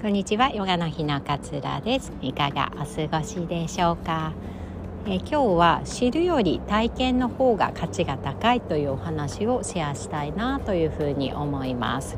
[0.00, 2.12] こんにちはヨガの日の勝浦です。
[2.22, 4.32] いかがお過ごしでしょうか？
[5.08, 12.16] え今日は知るより体験の方が価値が高いというお話をシェアしたいなというふうに思います。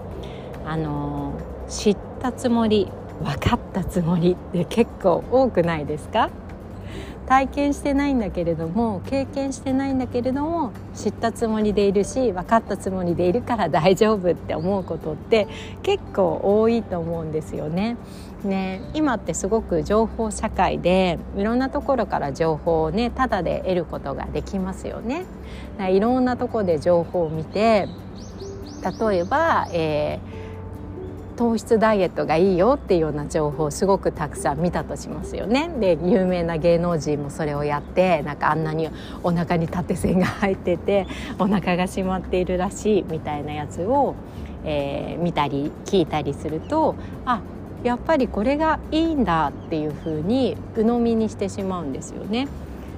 [0.67, 1.33] あの
[1.69, 2.87] 知ったつもり
[3.25, 6.29] 分かったつもりって結構多くないですか？
[7.31, 15.47] 体験してないんだけれども経験してないんだけれども知ったつもりでいるし分かったつもりでいるから大丈夫って思うことって
[15.85, 17.97] 結構多いと思うんですよね。
[18.43, 25.25] ね今ってすごく情報社会でいろんなところから情報をねただで得ることができますよね。
[25.89, 27.87] いろんなところで情報を見て
[28.83, 30.30] 例えば、えー
[31.41, 35.71] 糖質ダイエットがいいよっていうような情報をすごくたくさん見たとしますよね。
[35.81, 38.91] で有名な芸能人もそれをやってなんかあんなに
[39.23, 41.07] お腹に縦線が入ってて
[41.39, 44.17] お腹が締まっているらしいみたいなやつを、
[44.67, 47.41] えー、見たり聞いたりするとあ
[47.85, 52.49] やっぱりこれがいいんだっていうふうに鵜呑みにしてしまうんですよね。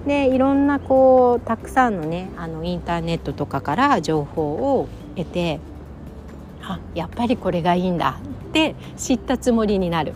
[0.05, 5.61] でいろんなこうたくさんのねあのインターネットとかから情報を得て
[6.63, 10.15] あやっぱりこれがいいんだって知ったつもりになる。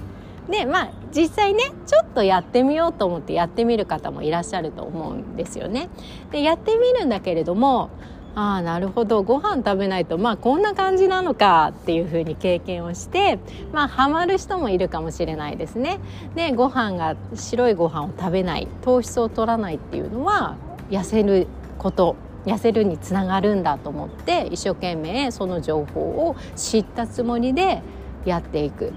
[0.48, 5.88] でまあ実際ねちょっとやってみようと思ってやってみる方もいらっしゃると思うんですよね。
[6.30, 7.90] でやってみるんだけれども
[8.36, 13.38] ああなるほどご飯食べないとまあこんな感じなのかっていうふうに経験をして
[13.72, 15.98] まあハマる人もいるかもしれないですね。
[16.34, 20.56] でご飯が白いご飯を食べない糖質を取らないっていうのは
[20.90, 22.14] 痩せること
[22.46, 27.82] 痩せるにつながるんだと思って一生懸命その情報を知ったつもりで
[28.24, 28.92] やっていく。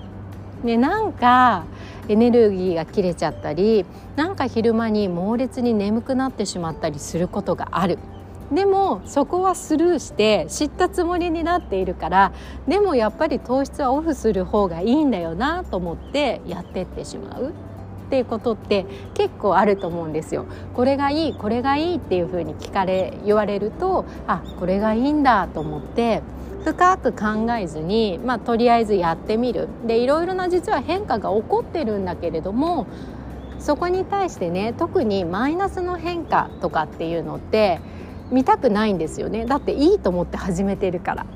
[0.63, 1.65] でなんか
[2.09, 7.97] エネルギーが切れちゃったりなんか昼間に猛烈に眠くなってしまったりすることがある。
[8.51, 12.31] でもそこはスルーして知ったつもりになっているから
[12.67, 17.53] でもやっぱり糖質はオフする方がいいんだよなと思ってやってってしまう。
[18.09, 20.45] っていうことって結構あると思うんですよ。
[20.73, 26.23] これがいいこれがいいっていうふうに聞かれ言われるとあこれがいいんだと思って
[26.65, 29.69] 深く考えずに、まあ、とりあえずやってみる。
[29.85, 32.87] でいろいろな実は変化が起こってるんだけれども
[33.59, 37.79] そこに対してね特にマイナスの変化とかっていうのって
[38.31, 39.45] 見たくないんですよね。
[39.45, 41.27] だっていいと思って始めてるから。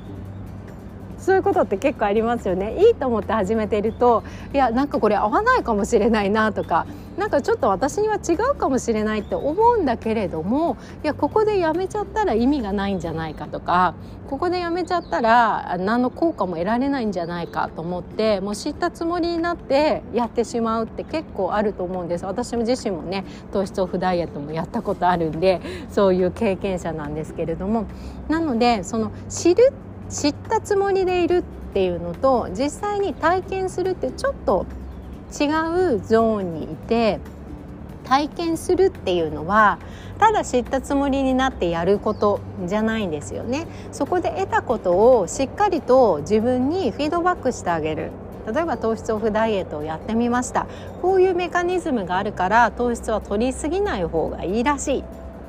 [1.18, 2.86] そういうことって結構ありますよね。
[2.86, 6.86] いいと思って始めているといやなんかこれ合わないかもしれないなとか
[7.16, 13.94] なんかちょっと私には違うかもしれないって思うんだけれどもいやここでやめちゃったら意味がないんじゃないかとか
[14.28, 22.24] ここでやめちゃったら何の効果も得られないんじゃないかと思ってもう知ったつもりになってやってしまうって結構あると思うんです。
[22.24, 25.60] 私自身もね糖質オフダイエットもやったことあるんで
[25.90, 27.84] そういう経験者なんですけれども。
[28.28, 31.42] なのでその知るっ知ったつもりでいるっ
[31.72, 34.66] ていうのと実際に体験するってちょっと
[35.32, 35.46] 違
[35.96, 37.18] うゾーンにいて
[38.04, 39.78] 体験するっていうのは
[40.18, 43.66] ただ知ったつもりになってやることじゃないんですよね。
[43.90, 48.10] そこで得たことをしっかりと自分にフィードバックしてあげる。
[48.46, 50.66] 例えば糖質オフダイエットをやってみました。
[51.02, 55.04] こういうメカニズムがあるから糖質は取りすぎない方がいいらしい。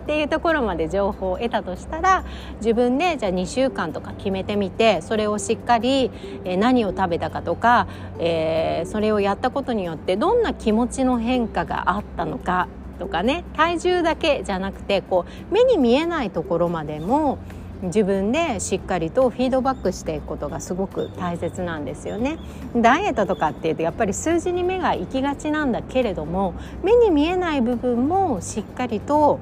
[0.05, 2.23] っていうところまで情報を得たとしたら
[2.57, 6.11] 自分でじゃあ2週間とか決めてみてそれをしっかり
[6.43, 7.87] 何を食べたかとか、
[8.19, 12.67] えー、それをやったことによってどんな気持ちの変化があったのか
[12.99, 17.39] とかね体重だけじゃなくてこう目に見えないところまでも
[17.81, 22.37] 自分でしっかりとフィードバックしていくことがすごく大切なんですよね。
[22.75, 29.39] ダイエットとかっていうとやっぱり数字に目が行きがちなんだけれども目に見えない部分もしっかりと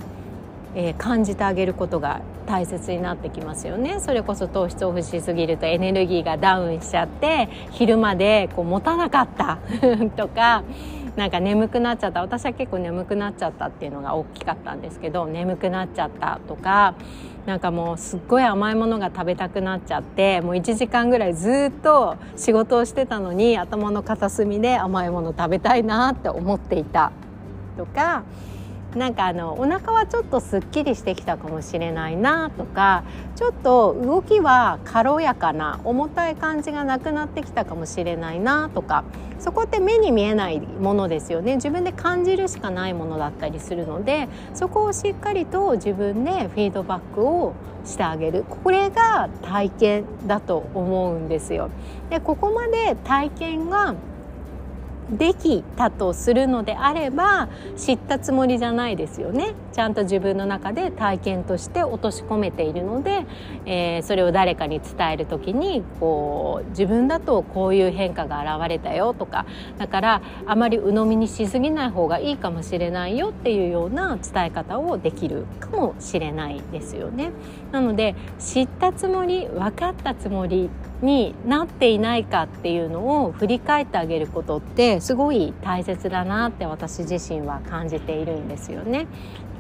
[0.76, 4.00] えー、感じてあげることが大切になってきますよね。
[4.00, 9.60] それこそ糖質オフしすぎるとエネルギーがダウンしちゃって昼までこう持たなかった
[10.18, 10.64] とか
[11.16, 12.22] なんか眠くなっちゃった。
[12.22, 16.96] 私は結構眠くなっちゃったっていうのが大きかったんですけど眠くなっちゃったとか
[17.46, 27.12] なんかもうすっごい甘いものが食べたくなっちゃってもう1時間ぐらいずっと仕事をしてたのに頭の片隅で甘いもの食べたいなって思っていた
[27.78, 28.24] とか
[28.96, 33.04] なんかあのお腹はちょっとすっきりしてきたかもしれないなとか
[33.36, 39.04] ちょっと動きは軽やかな重たい感じがなくなってきたかもしれないなとか
[39.40, 47.54] そこって目に見えないものですよね自分で感じるしかないものだったりするのでそこをしっかりと自分でフィードバックを
[47.84, 51.70] してあげるこれが体験だと思うんですよ。
[52.10, 53.96] でここまで体験が
[55.12, 63.26] できたとするのであれば知ったつもりじゃないですよねちゃんと自分の中で体験として落とし込めているので、
[63.66, 69.46] えー、それを誰かに伝える時にこう自分だとこういう変化が現れたよとか
[69.78, 77.32] だからあまり鵜呑みにしすぎない方がいいかもしれないよっていうような伝え方をできるかもしれないですよね。
[77.72, 80.70] なので知ったつもり分かったつもり
[81.04, 89.08] になっていないかっていうのを振り返ってあげることってすごい大切だなって私自身は感じているんですよね。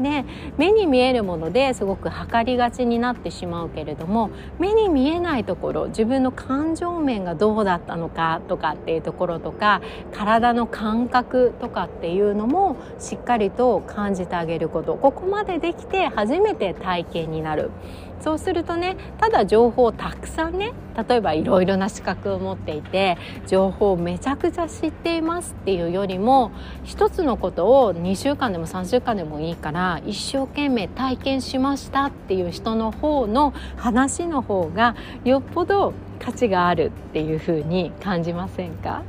[0.02, 0.26] で
[0.58, 9.82] 目に見えるものですごく測りがちになってしまうけれども目に見えないところ自分の感情面がどうだったのかとかっていうところとか
[10.12, 17.70] 体の感覚とかっていうのもしっかりと感じてあげることここまでできて初めて体験になる
[18.24, 20.72] そうするとねただ情報をたくさんね
[21.10, 23.18] 例えばいろいろな資格を持っていて
[23.48, 26.52] 情報をめちゃくちゃ知っていますっていうよりも
[26.86, 34.96] 一つのことを2週間でも3週間でもいいから一生懸命体験しましたっていう人の方の話の方が
[35.26, 39.04] よっぽど価値があるっていうふうに感じませんか？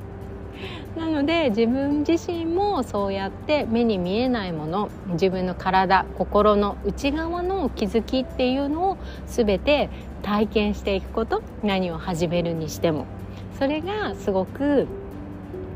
[0.96, 8.96] なので自分自身もそうやって目に見えないもの自分の体心の内側の気づきっていうのを
[9.26, 9.90] 全て
[10.22, 13.06] 体験していくこと何を始めるにしても。
[13.58, 14.88] それがすごく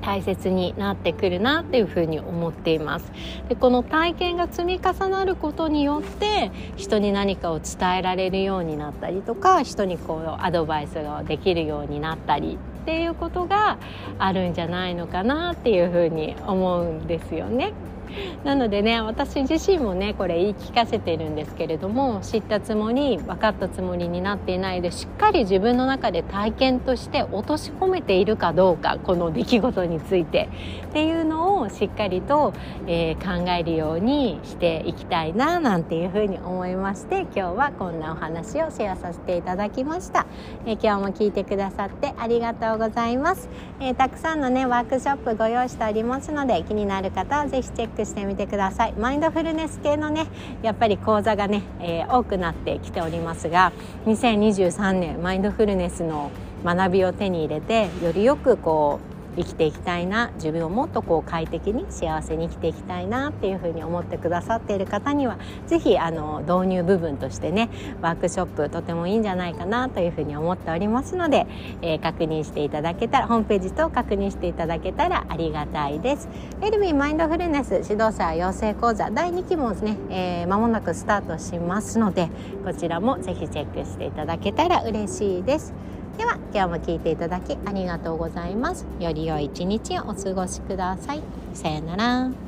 [0.01, 3.13] 大切になってくるなっていうふうに思っています。
[3.49, 13.79] でこの体験が積み重なることによって人に何かを伝えられるようになったりとか人にこうアドバイスができるようになったりっていうことが
[14.19, 17.75] あるんじゃないのかなっていうふうに思うんですよね。
[18.45, 30.49] なのでね私自身もねこれ言い聞かせているんですけれども知ったつもり分かったつもりになっていないでしっかり自分の中で体験として落とし込めているかどうかこの出来事について。
[30.89, 32.55] っていうのをしっかりと、
[32.87, 40.27] えー、考えるようにしていきたいななんていうふうに思いまして今日はこんなお話をシェアさせていただきました、
[40.65, 43.49] えー、今日も聞いてくださってありがとうございます、
[43.81, 48.93] えー、たくさんのねワークショップご用意しておりますので気になる方はぜひチェックしてみてください。
[48.93, 50.27] マインドフルネス系のね
[50.63, 53.73] やっぱり講座がね、えー、多くなってきておりますが
[54.07, 56.31] 2023年マインドフルネスの
[56.65, 59.08] 学びを手に入れてよりよくこう
[59.39, 67.71] 生きていきたいな自分をもっとこう快適に幸せに生きていきたいなっていうふうに思ってくださっている方には是非あの導入部分としてね
[68.03, 71.47] ワークショップとてもいいんじゃないかなというふうに思っておりますので、
[71.83, 76.29] えー、確認していただけたらホームページと確認していただけたらありがたいです。
[76.61, 82.29] エルミンマインドフルネス指導者養成講座第2期もですね、えー、間もなくスタートしますので
[82.65, 85.73] こちらも是非チェックしていただけたら嬉しいです。
[86.19, 88.85] では今日も聞いていただきありがとうございます。
[88.99, 91.23] より良い一日をお過ごしください。
[91.55, 92.48] さよなら。